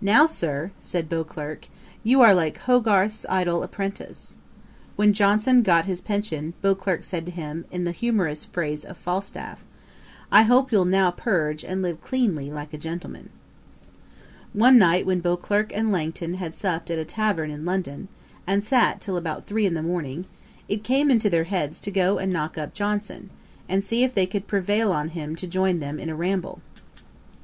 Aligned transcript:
'Now, 0.00 0.26
Sir, 0.26 0.72
(said 0.80 1.08
Beauclerk) 1.08 1.68
you 2.02 2.20
are 2.22 2.34
like 2.34 2.58
Hogarth's 2.58 3.24
Idle 3.28 3.62
Apprentice.' 3.62 4.34
When 4.96 5.12
Johnson 5.12 5.62
got 5.62 5.84
his 5.84 6.00
pension, 6.00 6.54
Beauclerk 6.60 7.04
said 7.04 7.24
to 7.26 7.30
him, 7.30 7.64
in 7.70 7.84
the 7.84 7.92
humorous 7.92 8.44
phrase 8.44 8.84
of 8.84 8.96
Falstaff, 8.98 9.62
'I 10.32 10.42
hope 10.42 10.72
you'll 10.72 10.84
now 10.86 11.12
purge 11.12 11.64
and 11.64 11.82
live 11.82 12.00
cleanly 12.00 12.50
like 12.50 12.74
a 12.74 12.78
gentleman.' 12.78 13.30
[Page 13.30 14.54
251: 14.60 14.82
A 14.82 14.90
frisk 14.90 15.06
with 15.06 15.22
Beuclerk 15.22 15.22
and 15.22 15.22
Langton. 15.22 15.22
Ætat 15.22 15.22
44.] 15.22 15.22
One 15.22 15.22
night 15.22 15.22
when 15.22 15.22
Beauclerk 15.22 15.72
and 15.72 15.92
Langton 15.92 16.34
had 16.34 16.54
supped 16.56 16.90
at 16.90 16.98
a 16.98 17.04
tavern 17.04 17.50
in 17.52 17.64
London, 17.64 18.08
and 18.48 18.64
sat 18.64 19.00
till 19.00 19.16
about 19.16 19.46
three 19.46 19.66
in 19.66 19.74
the 19.74 19.82
morning, 19.84 20.24
it 20.68 20.82
came 20.82 21.12
into 21.12 21.30
their 21.30 21.44
heads 21.44 21.78
to 21.78 21.92
go 21.92 22.18
and 22.18 22.32
knock 22.32 22.58
up 22.58 22.74
Johnson, 22.74 23.30
and 23.68 23.84
see 23.84 24.02
if 24.02 24.12
they 24.14 24.26
could 24.26 24.48
prevail 24.48 24.90
on 24.90 25.10
him 25.10 25.36
to 25.36 25.46
join 25.46 25.78
them 25.78 26.00
in 26.00 26.08
a 26.08 26.16
ramble. 26.16 26.60